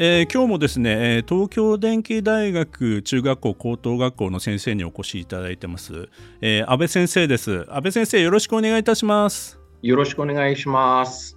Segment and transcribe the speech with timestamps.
[0.00, 6.08] えー、今日もですね東京電機大学中学校高等学校の先生にお越しいただいてます、
[6.40, 7.66] えー、安倍先生です。
[7.68, 9.58] 安倍先生よろしくお願いいたします。
[9.82, 11.36] よろしくお願いします、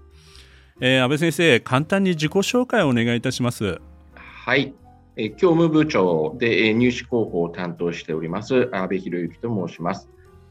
[0.79, 3.81] えー、安倍先生簡単に自己紹介をお願いいたします。
[4.13, 4.75] はい、
[5.15, 10.07] えー、教務部長で、えー、入試広報を担当しております安倍博之と申します、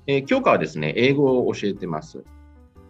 [0.09, 2.25] えー、教科はですね英語を教えてます。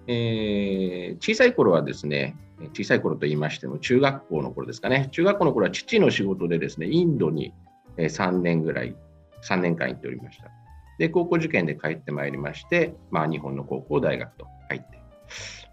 [0.06, 2.36] えー、小さい頃はですね、
[2.72, 7.54] 小さい頃と言いましても、中学校の頃ですかね、中学校の頃は父の仕事でですね、インドに
[7.96, 8.96] 3年ぐらい、
[9.42, 10.50] 3年間行っておりました。
[10.98, 15.02] で、高校受験で帰ってまいりまして、まあ、日本の高校、大学と入って、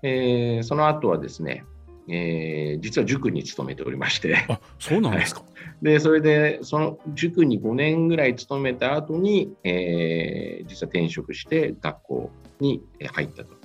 [0.01, 1.65] えー、その後はですね、
[2.09, 4.45] えー、実は塾に勤めておりまして。
[4.47, 5.47] あそうなんですか、 は
[5.81, 13.55] い、でそれでその塾に5年ぐらい勤めた後に、えー、実は転職して学校に入ったとい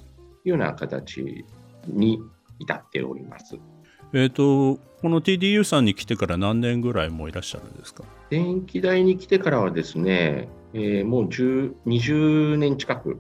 [0.47, 1.45] うような形
[1.87, 2.21] に
[2.59, 3.59] 至っております。
[4.15, 8.05] えーと、この TDU さんに来てから何年ぐらいもいらっしゃるんですか？
[8.31, 13.19] 電気代に来てからはですね、えー、もう20年近く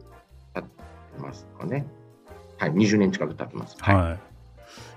[0.54, 0.70] 経って
[1.18, 1.86] ますかね。
[2.58, 3.76] はい、20年近く経ってます。
[3.80, 4.32] はい、はい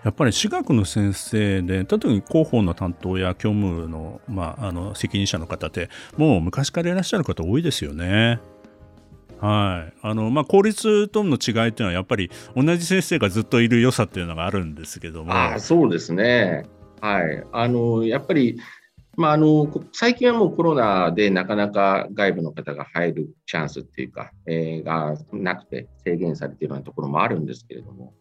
[0.04, 8.40] やっぱり私学の先生で特に広報の担当や教務の,、まあ、あの責任者の方ってもう昔からいらっしゃる方多いですよね。
[9.40, 9.94] はい。
[10.02, 15.34] あのまあ、公立との違いというのはやっぱり同じ先生がずっといる良さっていうのがあるんですけども。
[15.34, 16.66] あそうですね、
[17.02, 18.60] はい、あのやっぱり、
[19.18, 28.14] まあ、あの最近はもうコロナでなかなか外部の方が入るチャンスっていうか、えー、がなくて制限されているようなところもあるんですけれども。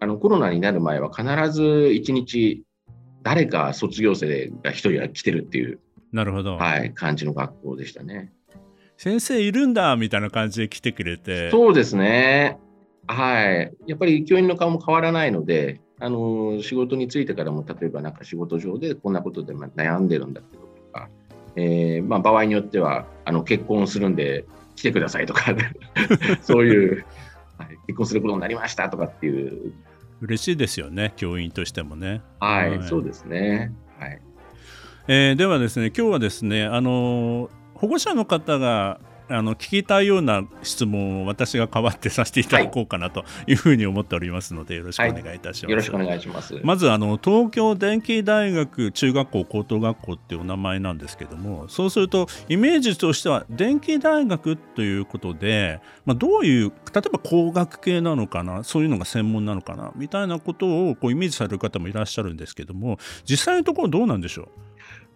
[0.00, 2.62] あのコロナになる前は必ず1日
[3.22, 5.80] 誰か卒業生が1人は来てるっていう
[6.12, 8.32] なるほど、はい、感じの学校でしたね。
[9.04, 11.50] 先生いるんだみたいな感じで来てくれて。
[11.50, 12.56] そうですね。
[13.06, 13.70] はい。
[13.86, 21.10] やっぱり教員の顔も変わらないのであの仕事に就いてからも例えばなんか仕事上でこんなことで悩んでるんだけどとか、
[21.54, 25.54] えーまあ、場合によってはあの結婚するんで来てくださいとか
[26.40, 27.04] そういう、
[27.58, 29.74] はい、結婚することになりましたとかっていう。
[30.22, 32.22] 嬉しいですよね教員としてもね。
[32.40, 33.70] はい、はい、そうですね。
[33.98, 34.18] はい。
[35.08, 45.64] えー、ではですね今日はですねあのー保護者の方があの聞きたいような質問を私が代わってさせていただこうかなというふうに思っておりますので、よろしくお願いいたします。
[45.64, 46.60] はい、よろしくお願いします。
[46.62, 64.48] まずあの東京電気大学中学校高等学校っていうお名前なんですけども、そうするとイメージとしては電気大学ということで、まあ、どういう例えば工学系なのかな、そういうのが専門なのかなみたいなことをこうイメージされる方もいらっしゃるんですけども、実際のところどうなんでしょう？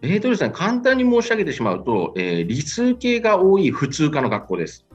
[0.01, 4.87] えーとですね、簡単に申し上げてしまうと、えー、理数系が多い普通科の学校です。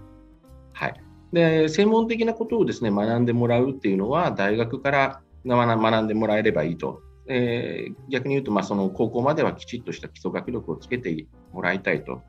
[0.72, 0.94] はい、
[1.32, 7.02] で専門的なことをですね学んでもらうっていうのは、大学から学んでもらえればいいと。
[7.26, 12.22] えー、逆に言うと、まあ、その高校まではきちっとした基礎学力をつけてもらいたいと。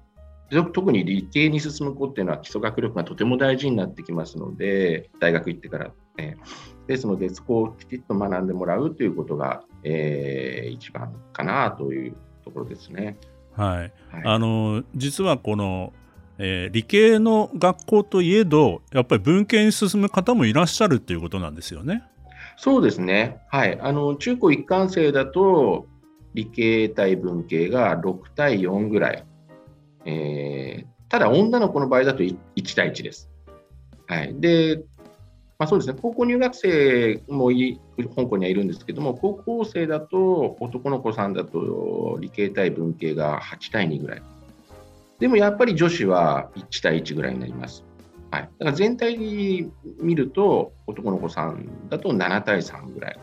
[0.73, 5.91] 特に理系に進む子っていうのは基礎学力がとても大事になってきますので、大学行ってから。
[6.17, 6.35] え、
[6.87, 13.17] ですので、そこをきちっと学んでもらうということが、えー、一番かなというところですね。
[13.55, 13.91] はい、はい、
[14.23, 15.91] あの実はこの、
[16.37, 22.03] えー、理系の学校といえどやっぱり文系に進む方もいらっしゃるっていうことなんですよね。
[22.57, 25.87] そうですね、はい、あの中高一貫生だと
[26.33, 29.25] 理系対文系が6対4ぐらい、
[30.05, 33.29] えー、ただ女の子の場合だと 1, 1対1です。
[34.07, 34.83] はい、で
[35.57, 37.79] まあ、そうですね、高校入学生もい
[38.15, 44.21] 香港にはいるんですけども、高校生だと、男の子さんだと理系対文系が8対2ぐらい。
[45.19, 47.85] でもやっぱり女子は1対1ぐらいになります。
[48.31, 49.71] はい、だから全体に
[50.01, 53.19] 見ると、男の子さんだと7対3ぐらい。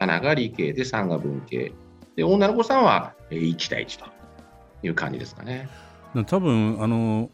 [0.00, 1.72] 7が理系で3が文系。
[2.14, 4.06] で、女の子さんは1対1と
[4.84, 5.68] いう感じですかね。
[6.26, 7.30] 多分あの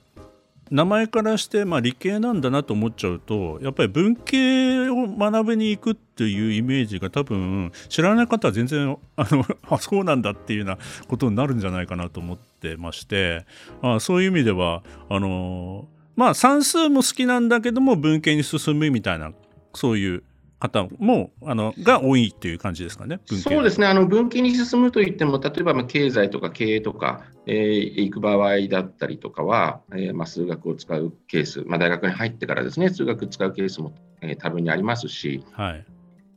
[0.71, 13.45] 名前からして、まあ、理系なんだなと思っちゃうとやっぱり文系を学びに行くっていうイメージが多分知らない方は全然あの あそうなんだっていうようなことになるんじゃないかなと思ってまして、
[13.83, 19.33] あ、そういう意味ではあのまあ算数も好きなんだけども文系に進むみたいな
[19.75, 20.23] そういう
[20.65, 35.85] 方もあのが多いという感じですかね、そうですね、あの文系に進むといっても、例えばまあ経済とか経営とか、えー、行く場合だったりとかは、えーまあ、数学を使うケース、まあ、大学に入ってからですね、数学使うケースも、えー、多分にありますし、はい。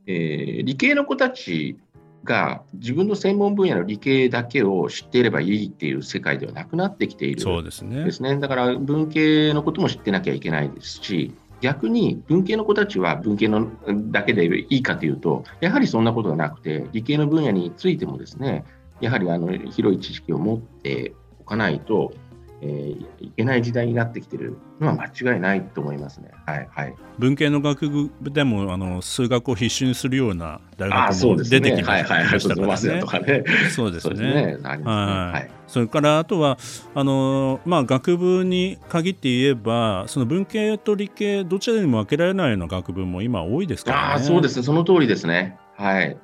[0.08, 1.78] えー、理系の子たち
[2.24, 8.04] が自分の専門分野の理系だけを知っていればいいっていう世界ではなくなってきているそうですね。
[8.04, 8.38] ですね。
[8.38, 13.68] だから文系のことも知ってなきゃいけないですし逆に文系の子たちは文系の
[14.12, 18.65] だけでいいかというとやはりそんなことがなくて理系の分野についてもですね
[19.01, 22.13] やはりあの広い知識を持っておかないと
[22.62, 26.31] えー、いけない時代になってきているのは間違いないと思いますね。
[26.45, 32.01] はいはい、文系の学部でもあの数学を必修にするような大学も出てきまし
[32.48, 33.44] たからね。
[33.69, 34.57] そうですね。
[34.63, 35.51] はい。
[35.68, 36.57] それからあとは
[36.95, 44.13] あのまあ学部に限って言えばその文系と理系どちらにも分けられないような学部も今多いですからね。
[44.15, 44.63] あそうですね。
[44.63, 45.57] その通りですね。
[45.75, 46.18] はい。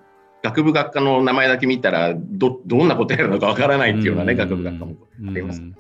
[0.44, 4.96] 学部学科の名前だけ見たらどどんなことやるのかわからないっていうようなね学部学科も
[5.28, 5.74] ありますね。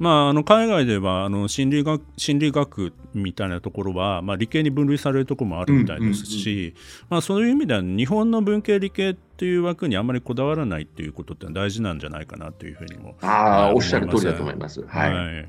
[0.00, 6.74] まあ、あの海外ではあの心理学心理学みたいなところは、まあ、理系に分類されるところもあるみたいですし、
[7.10, 14.80] まあ、そういう意味では日本の文系理系っていう枠にあまりこだわらないっていうことって大事なんじゃないかなというふうにもああおっしゃる通りだと思います。
[14.86, 15.48] はい、はい、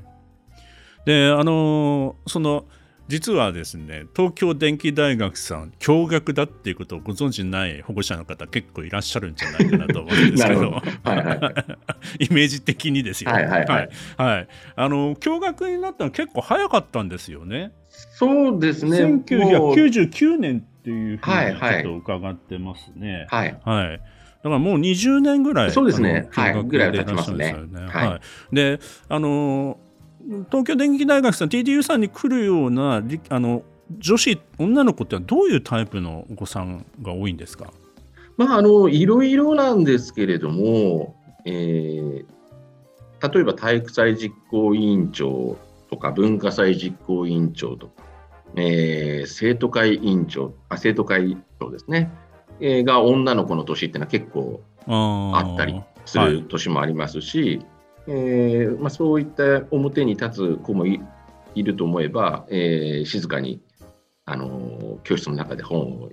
[1.06, 2.66] であのその
[3.12, 10.70] 実はですね東京電機大学さん共学だっていうことをご存知ない保護者の方結構いらっしゃるんじゃないかなと思うんですけど。
[11.04, 11.52] は
[12.18, 13.90] い、 イメージ的にですよ、はいはいはい。
[14.16, 17.72] はい、あの共学になったの結構早かったんですよね。
[17.90, 18.96] そうですね。
[18.96, 23.26] 1999年っていうふうにちょっと伺ってますね。
[23.28, 24.00] はい、はい、はい
[24.42, 27.54] だからもう20年ぐらい、そうですね、はい、ぐらい経ちますね。
[27.90, 28.18] は
[28.52, 29.78] い、で、あの
[30.50, 33.62] 東京電機大学さん TDU さんに来るようなあの
[33.98, 37.72] 女子女の子ってどういうタイプのお子さんが多いんですか？
[38.36, 42.24] まああのいろいろなんですけれども、えー、
[43.34, 45.58] 例えば体育祭実行委員長
[45.90, 48.02] とか文化祭実行委員長とか、
[48.56, 52.10] えー、生徒会委員長あ生徒会長ですね、
[52.60, 57.66] えー、が女の子の年っていうのは結構あったりする年もありますし、はい
[58.08, 61.00] えーまあ、そういった表に立つ子もい
[61.56, 63.60] ると思えば、えー、静かに、
[64.24, 66.10] あの教室の中で本を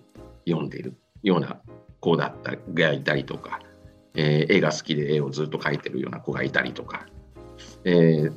[0.47, 1.61] 読んでいるような
[1.99, 3.59] 子だったがいたりとか、
[4.15, 7.05] えー、絵が好きで絵をずっと描いてるような子がいたりとか、
[7.83, 8.33] えー、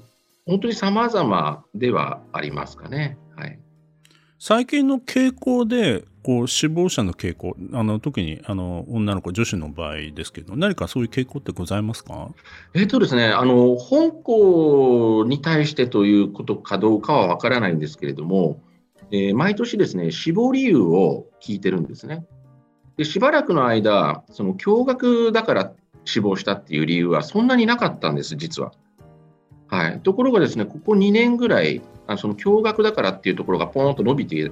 [0.46, 3.16] 本当に様々ではありますかね。
[3.36, 3.58] はい、
[4.44, 12.28] 最近の傾向でこう死亡者の傾向あの特にあの女の子女子の場合ですけど何かそういう傾向ってございますか？
[12.74, 18.60] えっ、とですねあの本校に対してということかどうかは分からないんですけれども、
[19.12, 22.26] えー、毎年ですね死亡理由を聞いてるんですね。
[22.96, 25.72] でしばらくの間その驚愕だから
[26.04, 28.72] 死亡したっていう理由はそんなになかったんです実は。
[29.68, 34.50] はい、ところがですねここ2年ぐらいあその驚愕だからっていうところがポーンと伸びて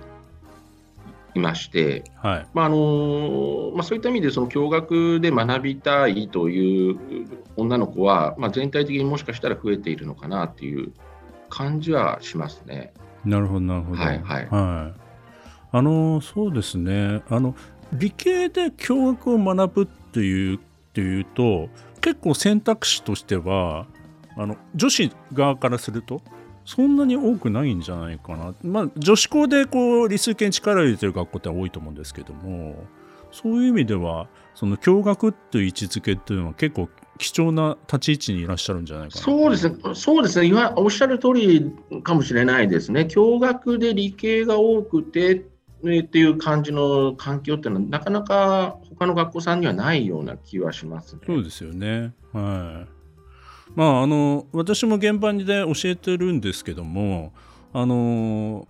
[1.35, 6.99] いまして、はいまああのまあ、そういった意味でその共学で学びたいという
[7.57, 10.93] 女の子は、まあ、全体的にもしかしたら増えているのかなという
[11.49, 12.93] 感じはしますね。
[13.25, 14.03] なるほどなるほど。
[14.03, 15.01] はいはい、はい、
[15.73, 17.55] あのそうですねあの
[17.93, 20.61] 理系で共学を学ぶっていうっ
[20.93, 21.69] ていうと
[22.01, 23.87] 結構選択肢としては
[24.37, 26.23] あの女子側からすると
[26.71, 28.55] そんなに多くないんじゃないかな。
[28.63, 32.85] まあ、女子校でこう理数系に力を入れてる学校って多いと思うんですけども、
[33.33, 39.21] そういう意味では、その共学という位置づけっていうのは結構貴重な立ち位置にいらっしゃるんじゃないかな。
[39.21, 41.73] そうですね、そうですね今おっしゃる通り
[42.05, 43.05] かもしれないですね。
[43.05, 52.15] 共学で理系が多くてっていう感じの環境っていうのは、なかなか他の学校さんにはないような気はします、ね、そうですよね。
[52.33, 53.00] はい。
[53.77, 57.33] まあ、あの私も現場で教えてるんですけども
[57.73, 58.67] あの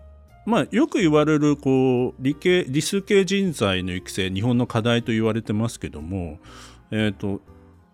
[0.47, 6.39] まあ、よく言われるこう理系理数系人材の育成日本の課題と言われてますけども、
[6.91, 7.41] えーと、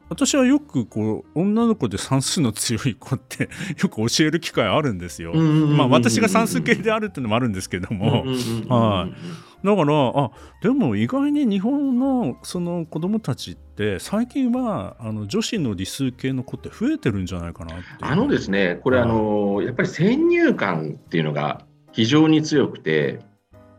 [0.08, 3.48] 私はよくこう女の子で算数の強い子って
[3.82, 5.34] よく教える機会あるんですよ。
[5.34, 8.24] まあ私が算数系であるっていうのもあるんですけども、
[8.68, 9.66] はい。
[9.66, 10.30] だからあ
[10.62, 23.20] でも意外に日本のその子供たちって最近はあの女子の理数系の子って増えてるんじゃないかなあのですねこれ、あのやっぱり先入観っていうのが非常に強くて、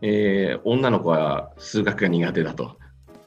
[0.02, 2.76] えー、女の子は数学が苦手だと。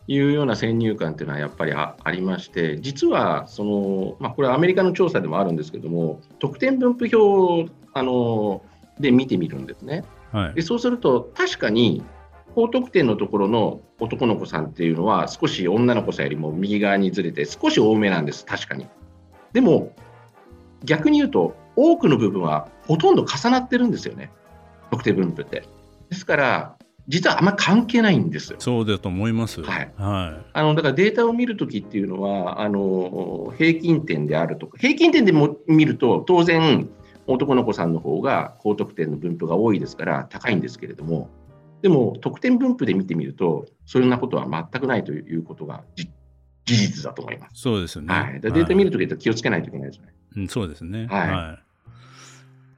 [0.08, 8.63] いうような先入観というのはやっぱりありまして実はその、まあ、これはアメリカの調査でもあるんですけども得点分布表あの
[9.00, 10.03] で見てみるんですね。
[10.31, 12.03] はい、でそうすると確かに
[12.55, 18.88] 高得点のところの男の子さんっていうのは、少し女の子さんよりも右側にずれて、少し多めなんです、確かに。
[19.53, 19.93] でも、
[20.84, 24.31] 逆に言うと、多くの部分はほとんど重なってるんですよね、
[24.89, 25.63] 特定分布って。
[26.10, 26.77] ですから、
[27.08, 29.62] 実はあんまり関係ないんですそうだと思います。
[29.62, 29.91] はい。
[29.98, 36.89] はい、あのだからデータを見るときっていうのはあの平均点であるとか平均点でも見ると当然
[37.27, 41.29] 男の子さんの方が高得点の分布が多いですから高いんですけれども
[41.81, 45.84] でも得点分布で見てみるとそんなことは全くないということが
[46.65, 47.62] 事実だと思います。
[47.62, 48.13] そうですね。
[48.13, 50.13] はい、データ見るときは気をつけないといけないですね。
[50.38, 51.08] うん、そうですね。
[51.08, 51.70] はい、はい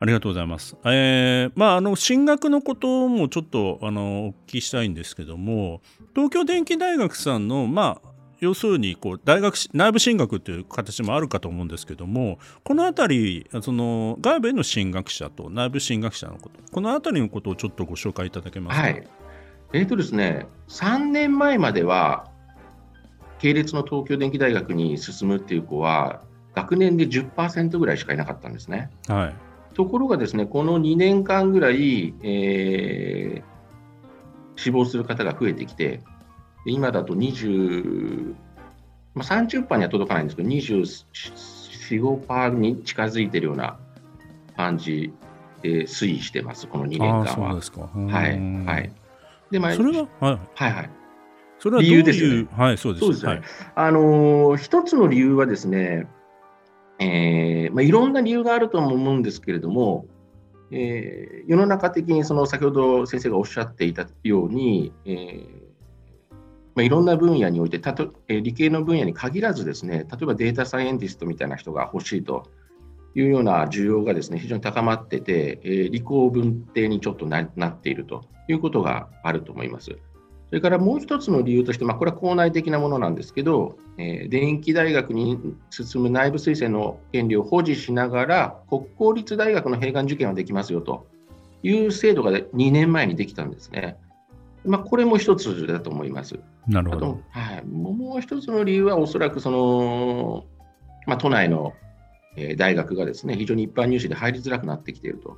[0.03, 0.75] ありがとうございます。
[0.83, 5.79] えー、まあ、あの進学のこともちょっとあのお聞きしたいんですけども、
[6.13, 8.09] 東京電機大学さんの、まあ、
[8.41, 18.83] 要するにこう大学内部進学という形もあるかと思うんですけども、このあたり、その外部への進学者と内部進学者のこと、このあたりのことをちょっとご紹介いただけますか？
[18.83, 19.07] はい、
[19.71, 22.29] えーとですね、3年前までは、
[23.39, 26.23] 系列の東京電機大学に進むっていう子は、
[26.55, 28.89] 学年で10%ぐらいしかいなかったんですね。
[29.07, 29.42] はい
[29.73, 36.01] ところがですね、この2年間ぐらい、えー、死亡する方が増えてきて、
[36.65, 38.35] 今だと20、
[39.15, 41.05] まあ、30%には届かないんですけど、24、
[42.27, 43.77] 5%に近づいているような
[44.55, 45.13] 感じ
[45.61, 47.27] で推移してます、この2年間は。
[47.27, 47.81] そうですか。
[47.81, 48.65] はい。
[48.65, 48.91] はい。
[49.51, 50.89] で、まあ、それは、はい、はいはい。
[51.59, 52.47] それは理由ですね。
[52.55, 53.05] はい、そうです。
[53.05, 53.31] そうですね。
[53.31, 53.41] はい、
[53.75, 56.07] あのー、一つの理由はですね、
[56.99, 60.05] えーまあ、いろんな理由があると思うんですけれども、
[60.71, 65.63] えー、世の中的にその先ほど先生がおっしゃっていたように、えー
[66.75, 72.49] まあ、いろんな分野においてたと、えー、理系の分野に限らずですね例えばデータサイエンティストみたいな人が欲しいと
[73.15, 79.97] いうような需要がですね非常に高まってて、えー、理工文系にちょっとななっているということがあると思います。
[80.53, 85.39] それからもう一つの理由として、まあ、これは校内的なものなんですけど、えー、電気大学に
[85.71, 91.07] 進む内部推薦の権利を保持しながら、国公立大学の閉願受験はできますよと
[91.63, 93.97] いう制度が2年前にできたんですね。
[94.63, 96.39] まあ、これも一つだと思います。
[96.67, 97.19] なるほど。
[97.31, 100.45] はい、もう一つの理由は、おそらくその、
[101.07, 101.73] まあ、都内の
[102.57, 105.35] 大学がですね、非常に一般入試で入りづらくなってきていると。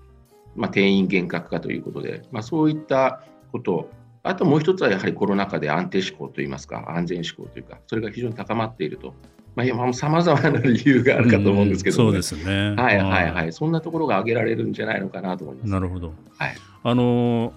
[0.57, 3.89] まあ、定員厳格化ということで、まあ、そういったこと
[4.25, 9.13] あともう一つはやはりコロナ禍で安定志向といいますか、安全志向というか、それが非常に高まっていると。
[9.55, 12.75] まあ、さまざまな理由があるかと思うんですけど、ね、そうですね。
[12.75, 13.53] はいはいはい。
[13.53, 15.71] そんなところが挙げられるんじゃないのかなと思います。
[15.71, 16.13] なるほど。
[16.37, 16.55] はい。
[16.83, 17.53] あの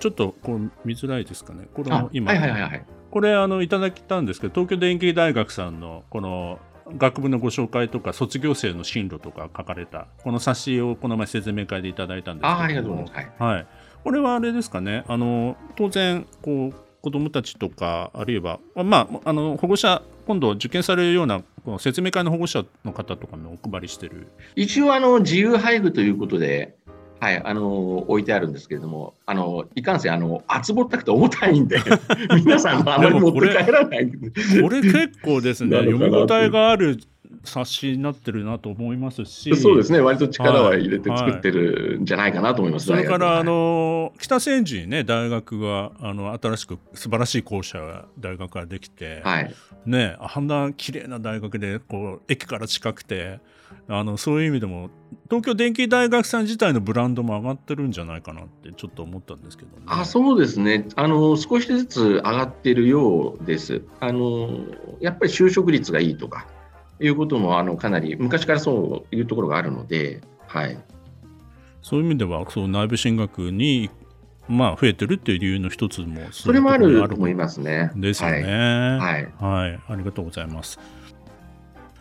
[0.00, 1.68] ちょっとこう見づらいですかね。
[1.74, 6.58] これも今、はいはいはいはい、これあのいただきたんですけど、東京電機大学さんのこの
[6.96, 13.42] 学部のご紹介とか卒業生の進路とか書かれたこの冊子をこの前説明会でいただいたんですけどあありがとうございます。
[13.42, 13.66] はい、はい
[14.04, 21.42] これはあれですかね、あの当然こう、子どもたちとか、あるいは、まあ、あの保護者、今度受験されるような
[21.78, 24.28] 説明会の保護者の方とかもお配りしてる。
[24.54, 26.76] 一応あの、自由配布ということで、
[27.22, 31.78] はい、あの置いてあるんですけれども、あのいかんせん、あの厚ぼったくて重たいんで、
[32.44, 34.10] 皆さん、あまり持って帰らない。
[34.60, 36.98] これ結構ですね、読み応えがある
[37.44, 43.00] 冊子になってるなと思いますし、そうですね、割と力は入れて作ってるんじゃないかなと思います、はい。
[43.00, 49.54] はい、それから、あの北千住にね、大学があの新しく素晴らしい校舎が大学ができて、はい、
[49.86, 53.40] ね、あんな綺麗な大学でこう駅から近くて
[53.88, 54.90] あの、そういう意味でも、
[55.28, 60.86] 東京電機大学さん自体のブランドも上がってるんじゃないかなってちょっと思ったんですけど、ね、あそうですね。
[60.96, 63.82] あの、少しずつ上がってるようです。
[64.00, 64.60] あの
[65.00, 66.46] やっぱり就職率がいいとか。
[67.00, 70.78] いうこともあのかなり昔からそういうところがあるので、はい、
[71.82, 73.90] そういう意味ではそう内部進学に、
[74.48, 77.90] まあ、増えてるっていう理由の一つもそれもあると思いますね。
[77.96, 78.42] ですよね、
[79.00, 80.78] はい、はい、ありがとうございます。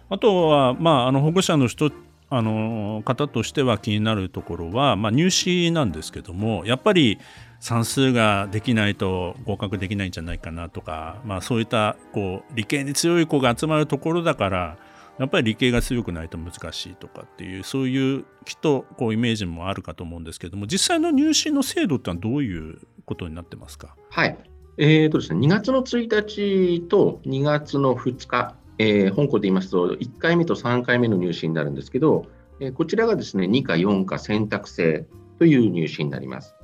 [0.09, 1.91] あとは、まあ、あの保護者の人
[2.29, 7.19] あの方としては気になるところは、まあ、入試なんですけどもやっぱり
[7.61, 14.77] 算数ができないと合格できないんじゃないかなとか、まあ、そういったこう理系に強い子が集まるところだから
[15.19, 23.95] やっぱり理系が強くないと難しいとかっていうそういうきっとこうイメージもあるかと思うんですけども実際の入試の制度ってのはどういうことになってますか？
[24.09, 24.35] はい
[24.79, 32.25] えーとですね、2月の1日と2月の2日、えー、本校で言いますと1回目と3回目の入試になるんですけど、
[32.59, 35.05] えー、こちらがですね2か4か選択制
[35.37, 36.55] という入試になります。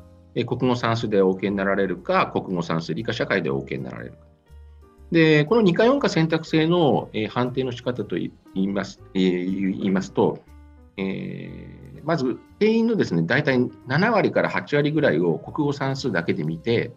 [0.46, 4.17] 国語算数で OK になられるか、国語算数理科社会で OK になられるか。
[5.12, 10.44] で、この2か4か選択制の、え、判定の仕方と言います,、え、言いますと、
[10.98, 16.91] えー、まず定員のですね、大体7割から8割ぐらいを国語算数だけで見て、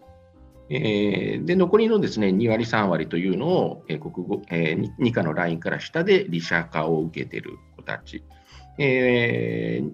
[0.72, 8.22] えー、で残りのですね2割、3割というのを、えー、国語えー、2課のラインから下で理社化を受けている子たち、
[8.78, 9.92] えー、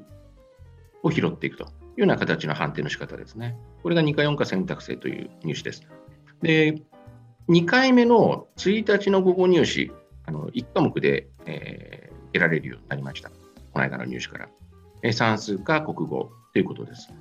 [1.02, 3.56] を拾っていくというような形の判定の仕方ですね。
[3.82, 5.86] これが2課、4課選択制という入試です。
[6.42, 6.82] で
[7.48, 9.92] 2回目の1日の午後入試、
[10.26, 13.30] あの1科目で、えー、得られるようになりました。
[13.30, 13.36] こ
[13.76, 14.48] の間の入試から。
[15.02, 17.12] えー、算数か国語ということです。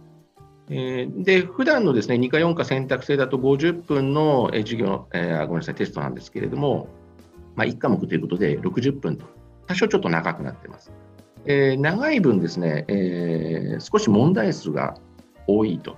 [0.70, 6.88] えー、で、普段のですね、2か4か選択制だと50分の授業、えー、ごめんなさい、テストなんですけれども、
[7.56, 9.26] まあ、1科目ということで60分と、
[9.68, 10.92] 多少ちょっと長くなっています。
[11.48, 14.98] えー、長い分ですね、えー、少し問題数が
[15.48, 15.96] 多いと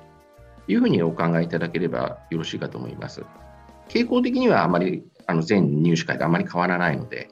[0.67, 3.23] いうふうにお考えいただければよろしいかと思います。
[3.87, 7.29] 傾向的にはあまりあの全入試会であまり変わらないので、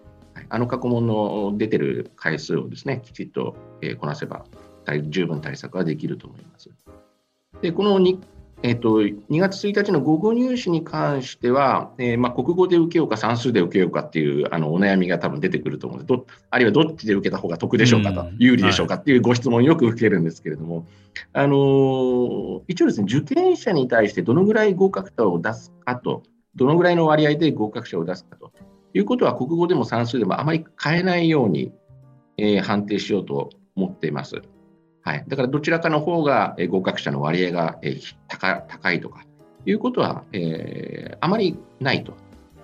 [0.49, 3.55] あの過去問の出てる回数をですね、きちっと
[3.99, 4.45] こなせば
[5.09, 6.69] 十分対策はできると思います。
[7.61, 7.99] でこの、
[8.65, 20.85] えーと、2月1日の午後入試に関しては、えー、まあ、国語で受けようか算数で受けようかっていうあのお悩みが多分出てくると思うのであるいはどっちで受けた方が得でしょうかと、有利でしょうかっていうご質問よく受けるんですけれども、はい、
[21.33, 26.23] あのー、一応ですね受験者に対してどのぐらい合格者を出すかと
[26.55, 28.51] どのぐらいの割合で合格者を出すかと
[28.95, 31.71] いうことは国語でも算数でもあまり変えないように、
[32.37, 34.41] えー、判定しようと思っています。
[35.05, 37.77] はい、だからどちらかの方が合格者の割合が
[38.37, 39.23] 高いとか
[39.65, 42.13] いうことは、えー、あまりないと、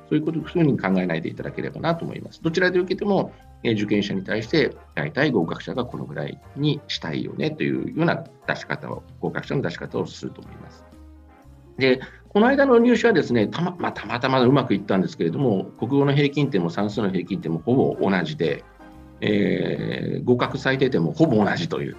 [0.10, 2.42] そういうことふうに考えないでいただければなと思います。
[2.42, 10.84] どちらで受けても、え受験者に対して大体合格者がこのぐらいにしたいよねというような出し方を、合格者の出し方をすると思います。
[11.78, 18.63] で、この間の入試はですね、たま,、まあ、たまたまうまくいったんですけれども、国語の平均点も算数の平均点もほぼ同じで、
[19.24, 21.96] えー、合格最低点もほぼ同じという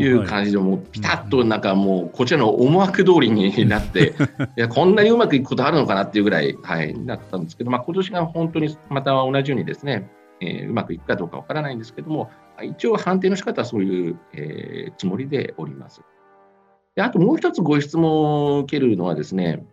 [0.00, 4.14] いう感じで、もうピタッとなんかもうこちらの思惑通りになって
[4.56, 10.08] いやこんなにうまくいくことあるのかなっていうぐらい、はい、なったんですけど、まあ、今年が本当にまた同じようにですね、
[10.40, 12.30] えー、うまくいくかどうかわからないんですけども
[12.62, 16.02] 一応判定の仕方はそういう、えー、つもりでおります。
[16.94, 19.64] であともう一つご質問を受けるのはですね、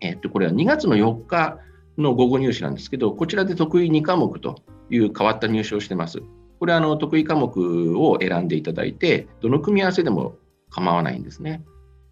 [0.00, 1.58] えー、っとこれは2月の4日
[1.98, 4.56] の午後入試なんですけど、こちらで得意2科目と
[4.90, 6.22] いう変わった入試をしてます。
[6.58, 10.36] これはあの得意科目を選んでいただいて、どの組み合わせでも
[10.70, 11.64] 構わないんですね。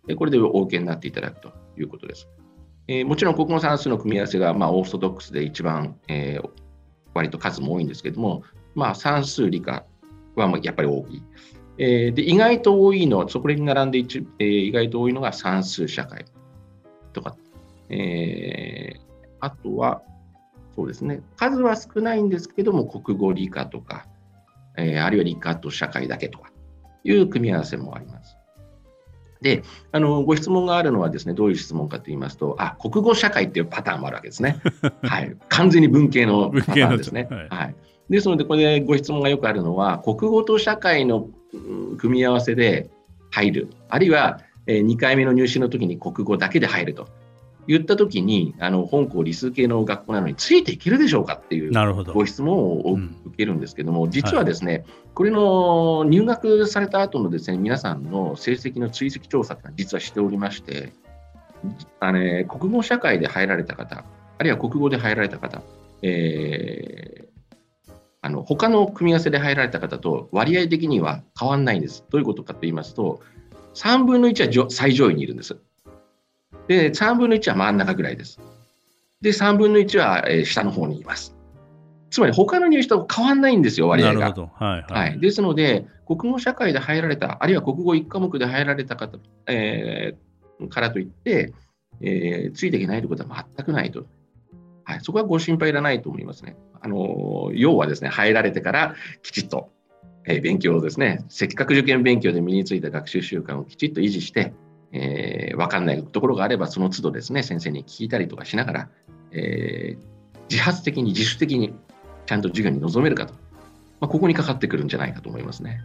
[0.06, 2.28] でこれで OK になっていただくということです。
[2.86, 6.50] えー、もちろん国語算数の組み合わせがまあオーソドックスで一番、えー、
[7.14, 8.42] 割と数も多いんですけども、
[8.74, 9.84] まあ、算数、理科
[10.34, 11.22] はやっぱり大きい。
[11.78, 16.24] えー、で意外と多いのは、そこに並んで一、えー、意外と多いのが算数、社会
[17.12, 17.36] とか、
[17.88, 19.00] えー、
[19.44, 20.02] あとは、
[20.74, 24.06] そうですね、数は少ないんですけども、国語、理科とか、
[24.76, 26.50] えー、あるいは理科と社会だけとか
[27.04, 28.36] いう組み合わせもあります。
[29.42, 34.58] で、あのご質問があるのはですね、どういう質問かと言いますと、あ、国語社会っていうパターンもあるわけですね。
[35.02, 37.28] はい、完全に文系のパターンですね。
[37.30, 37.74] はい、はい、
[38.08, 41.28] ですので、これでご質問がよくあるのは、国語と社会の
[41.98, 42.88] 組み合わせで
[43.30, 47.08] 入る、あるいは2回目の入試の時に国語だけで入ると
[47.66, 51.72] 言ったときに、あの本校理数系の学校なのについていけるでしょうかっていう
[52.12, 60.92] ご質問を受けるんですけども、うん、実はですね、はい、これの入学された後のですね皆さんの成績の追跡調査って実はしておりまして、
[62.00, 64.04] あの国語社会で入られた方、
[64.38, 65.62] あるいは国語で入られた方、
[66.02, 72.04] えー、あの他の組み合わせで入られた方と割合的には変わらないんです。
[72.10, 73.20] どういうことかと言いますと、
[73.74, 75.56] 3分の1は最上位にいるんです。
[76.68, 78.40] で、3分の1は真ん中ぐらいです。
[79.20, 81.34] で、3分の1は、え下の方にいます。
[82.10, 84.30] つまり他の入試と変わらないんですよ、割合が。
[84.30, 91.52] はい、はい、ですので、国語社会で入られた、あるいは国語1科目で入られた方、えー、からといって、
[92.00, 94.06] えー、ついていけないということは全くないと。
[94.84, 96.56] はい、そこはご心配いらないと思いますね。
[96.80, 99.70] あの要はですね、入られてからきちっと、
[100.26, 104.52] えー、勉強をですね、せっかく受験勉強で身についた学習習慣をきちっと維持して、
[104.96, 108.88] えー、分かんないところがあれば、その都度ですね、先生に聞いたりとかしながら、
[109.32, 111.74] えー、自発的に自主的に
[112.26, 113.34] ちゃんと授業に臨めるかと、
[114.00, 115.80] まあ、ここにかかってくるんじゃないかと思いますね。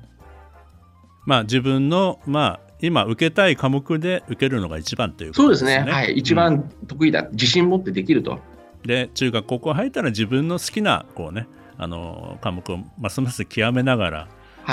[1.26, 5.72] まあ、自分の、まあ、今受けたい科目で受けるのが一番ということですね。
[5.72, 5.92] そうですね。
[5.92, 6.14] はい。
[6.14, 8.40] 一番得意だ、うん、自信持ってできると。
[8.86, 14.28] で、中学、高校入ったら自分の好きな、こうね、あの、科目をますます極めながら、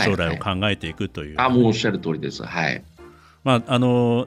[0.04, 2.44] 将来を考えていくという、はいはい、あ、もうおっしゃる通りです。
[2.44, 2.84] はい。
[3.46, 4.26] まああの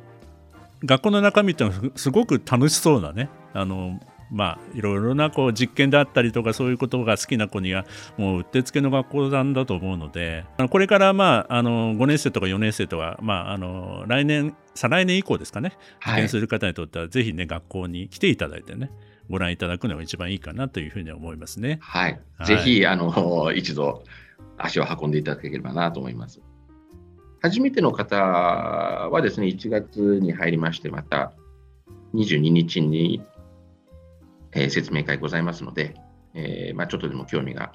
[0.86, 4.00] 学校の中身ってのはすごく楽しそうなねあの
[4.32, 18.90] まあいろいろなこう実験であったりとかそういうことが好きな子にはもううってつけの学校なんだと思うのでこれからまああの5年生とか4年生とか、まあ、あの来年再来年以降ですかね受験する方にとってはぜひね学校に来ていただいてね
[19.30, 21.78] ご覧いただくのが一番いいかなというふうに思いますね。
[21.82, 22.20] はい。
[22.38, 24.04] はい、ぜひ、あの、一度
[24.58, 26.42] 足を運んでいただければなと思います。
[27.42, 31.34] 初めての方はですね、1月に入りまして、また
[32.14, 33.24] 22日に、
[34.52, 35.96] えー、説明会ございますので、
[36.34, 37.74] えー、まあ、ちょっとでも興味が、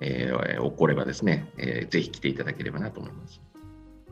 [0.00, 3.40] えー、起こればですね、えー、ぜひ来ていただければなと思います。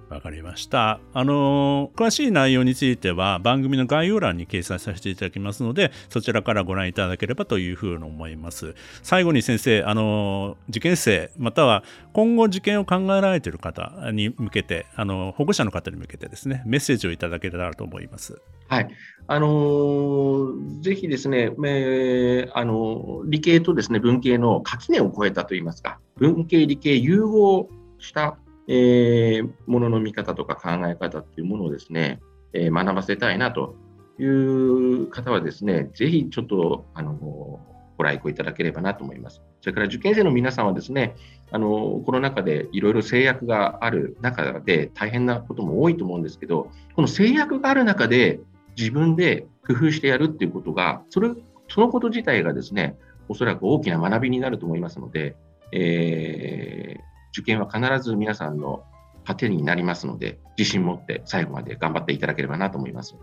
[0.08, 1.00] わかりました。
[1.12, 8.74] あの詳しい内容については番組の概要欄に掲載させていただきますので、そちらからご覧いただければというふうに思います。
[9.02, 18.40] 最後に先生、あの受験生、または今後受験を考えられている方に向けて、あの保護者の方に向けてですね、メッセージをいただけたらと思います。
[18.68, 18.88] はい。
[19.28, 28.38] あのー、ぜひですね、えー、あの理系とですね、文系の垣根を越えたといいますか、文系理系融合した
[28.68, 32.20] えー、ものの見方とか考え方っていうものをですね、
[32.52, 33.76] えー、学ばせたいなと
[34.18, 37.60] いう方はですね、ぜひちょっと、あの、
[37.98, 39.42] ご来校いただければなと思います。
[39.60, 41.14] それから受験生の皆さんはですね、
[41.50, 48.40] あの、コロナ禍でいろいろ制約がある中で大変なことも多いと思うんですけど、この制約がある中で
[48.76, 51.30] 自分で工夫してやるっていうことが、それ、
[51.68, 52.96] そのこと自体がですね、
[53.28, 55.36] おそらく大きな学びになると思いますので、
[55.72, 58.84] えー受験は必ず皆さんの
[59.24, 63.14] 糧になりますので、自信持って最後まで頑張っていただければなと思います。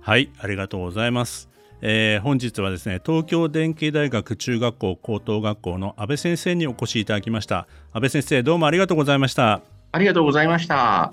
[0.00, 1.48] はい、ありがとうございます。
[1.80, 9.60] えー、本日はですね東京電気大学中学校高等学校の安倍先生にお越しいただきました安倍先生どうもありがとうございました
[9.92, 11.12] ありがとうございました